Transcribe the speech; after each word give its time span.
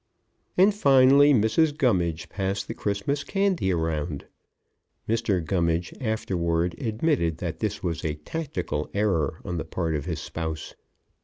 And 0.57 0.73
finally 0.73 1.31
Mrs. 1.31 1.77
Gummidge 1.77 2.27
passed 2.27 2.67
the 2.67 2.73
Christmas 2.73 3.23
candy 3.23 3.71
around. 3.71 4.25
Mr. 5.07 5.45
Gummidge 5.45 5.93
afterward 6.01 6.73
admitted 6.79 7.37
that 7.37 7.59
this 7.59 7.83
was 7.83 8.03
a 8.03 8.15
tactical 8.15 8.89
error 8.95 9.39
on 9.45 9.57
the 9.57 9.63
part 9.63 9.93
of 9.93 10.05
his 10.05 10.19
spouse. 10.19 10.73